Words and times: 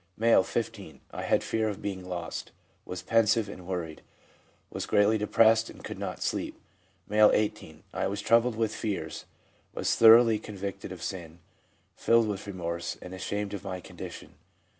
M., 0.19 0.43
15. 0.43 0.99
'I 1.11 1.21
had 1.21 1.43
fear 1.43 1.69
of 1.69 1.79
being 1.79 2.03
lost; 2.03 2.51
was 2.85 3.03
pensive 3.03 3.47
and 3.47 3.67
worried; 3.67 4.01
was 4.71 4.87
greatly 4.87 5.19
depressed 5.19 5.69
and 5.69 5.83
could 5.83 5.99
not 5.99 6.23
sleep.' 6.23 6.59
M., 7.07 7.29
18. 7.31 7.83
* 7.87 7.93
I 7.93 8.07
was 8.07 8.19
troubled 8.19 8.55
with 8.55 8.73
fears, 8.73 9.25
was 9.75 9.93
thoroughly 9.93 10.39
con 10.39 10.57
victed 10.57 10.91
of 10.91 11.03
sin, 11.03 11.37
filled 11.95 12.27
with 12.27 12.47
remorse, 12.47 12.97
and 12.99 13.13
ashamed 13.13 13.53
of 13.53 13.63
my 13.63 13.79
condition. 13.79 14.33